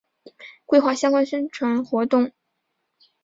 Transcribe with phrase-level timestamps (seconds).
[0.65, 2.31] 规划相关宣传活动